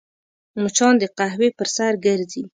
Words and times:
مچان 0.63 0.93
د 0.99 1.03
قهوې 1.17 1.49
پر 1.57 1.67
سر 1.75 1.93
ګرځي 2.05 2.43